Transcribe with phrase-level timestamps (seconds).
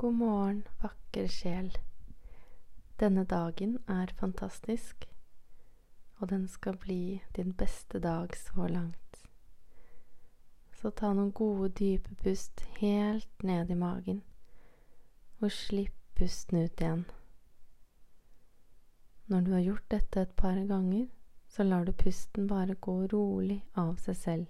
[0.00, 1.72] God morgen, vakre sjel.
[3.00, 5.08] Denne dagen er fantastisk,
[6.20, 9.16] og den skal bli din beste dag så langt.
[10.70, 14.22] Så ta noen gode, dype pust helt ned i magen,
[15.40, 17.02] og slipp pusten ut igjen.
[19.26, 21.08] Når du har gjort dette et par ganger,
[21.48, 24.46] så lar du pusten bare gå rolig av seg selv.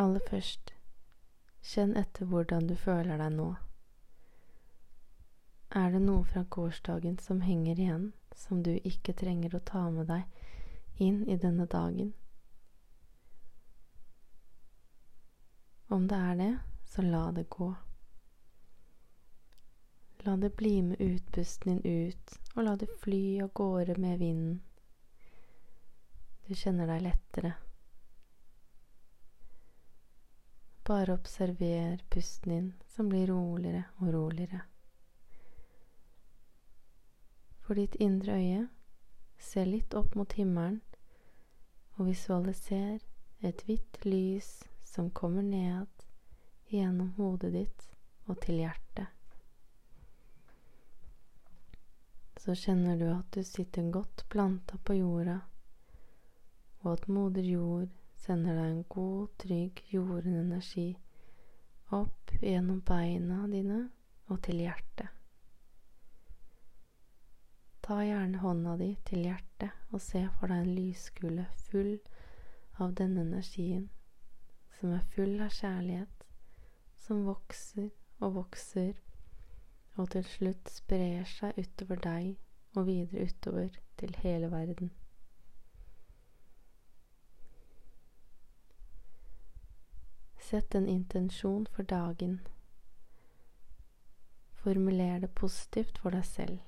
[0.00, 0.73] Aller først
[1.64, 3.46] Kjenn etter hvordan du føler deg nå.
[5.74, 8.04] Er det noe fra gårsdagen som henger igjen,
[8.36, 12.12] som du ikke trenger å ta med deg inn i denne dagen?
[15.88, 16.52] Om det er det,
[16.92, 17.72] så la det gå.
[20.28, 24.62] La det bli med utpusten din ut, og la det fly av gårde med vinden.
[26.46, 27.56] Du kjenner deg lettere.
[30.86, 34.60] Bare observer pusten din som blir roligere og roligere.
[37.64, 38.66] For ditt indre øye,
[39.40, 40.82] se litt opp mot himmelen
[41.96, 43.00] og visualiser
[43.40, 44.50] et hvitt lys
[44.84, 46.04] som kommer ned
[46.68, 47.88] gjennom hodet ditt
[48.28, 49.08] og til hjertet.
[52.44, 55.40] Så kjenner du at du sitter godt planta på jorda,
[56.84, 60.88] og at moder jord sender deg en god, trygg jordende energi
[61.94, 63.80] opp gjennom beina dine
[64.32, 65.10] og til hjertet.
[67.84, 71.98] Ta gjerne hånda di til hjertet og se for deg en lyskule full
[72.80, 73.90] av denne energien,
[74.78, 76.24] som er full av kjærlighet,
[77.04, 77.90] som vokser
[78.24, 78.94] og vokser,
[80.00, 82.32] og til slutt sprer seg utover deg
[82.74, 84.90] og videre utover til hele verden.
[90.54, 92.40] Sett en intensjon for dagen.
[94.52, 96.60] Formuler det positivt for deg selv.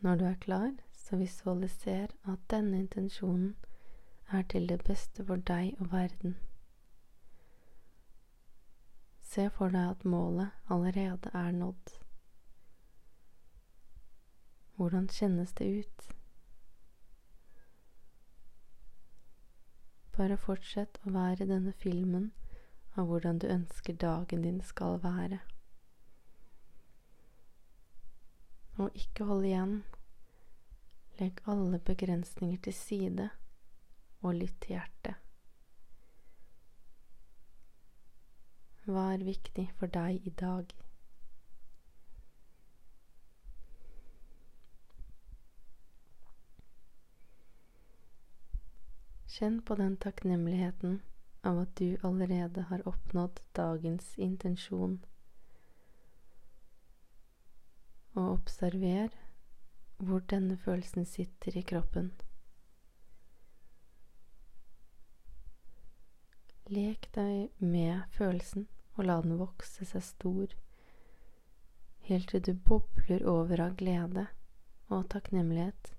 [0.00, 3.52] Når du er klar, så visualiser at denne intensjonen
[4.30, 6.38] er til det beste for deg og verden.
[9.20, 11.94] Se for deg at målet allerede er nådd.
[14.80, 16.12] Hvordan kjennes det ut?
[20.16, 22.30] Bare fortsett å være denne filmen
[22.96, 25.40] av hvordan du ønsker dagen din skal være.
[28.76, 29.74] Og ikke hold igjen.
[31.20, 33.28] Legg alle begrensninger til side,
[34.20, 35.18] og lytt til hjertet.
[38.84, 40.72] Hva er viktig for deg i dag?
[49.32, 50.98] Kjenn på den takknemligheten
[51.40, 54.98] av at du allerede har oppnådd dagens intensjon.
[58.12, 59.14] Og observer
[59.96, 62.10] hvor denne følelsen sitter i kroppen.
[66.68, 70.52] Lek deg med følelsen og la den vokse seg stor,
[72.10, 74.28] helt til du bobler over av glede
[74.92, 75.94] og takknemlighet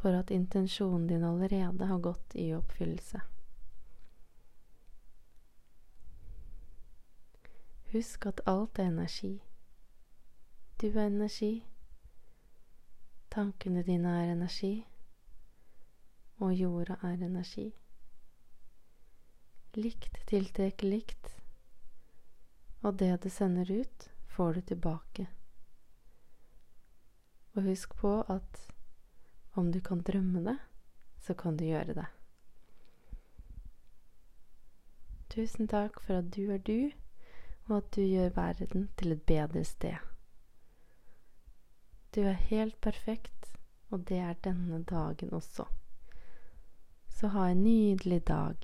[0.00, 3.20] for at intensjonen din allerede har gått i oppfyllelse.
[7.92, 9.42] Husk at alt er energi.
[10.80, 11.66] Du er energi.
[13.30, 14.86] Tankene dine er energi.
[16.38, 17.68] Og jorda er energi.
[19.76, 21.36] Likt tiltrekker likt,
[22.82, 25.26] og det du sender ut, får du tilbake.
[27.54, 28.72] Og husk på at
[29.52, 30.56] om du kan drømme det,
[31.18, 32.06] så kan du gjøre det.
[35.30, 36.90] Tusen takk for at du er du,
[37.68, 39.96] og at du gjør verden til et bedre sted.
[42.14, 43.52] Du er helt perfekt,
[43.90, 45.64] og det er denne dagen også.
[47.08, 48.56] Så ha en nydelig dag.